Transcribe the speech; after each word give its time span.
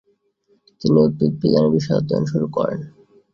তিনি 0.81 0.97
উদ্ভিদবিজ্ঞান 1.01 1.65
বিষয়ে 1.75 1.97
অধ্যয়ন 1.97 2.23
শুরু 2.25 2.47
করেন। 2.47 2.79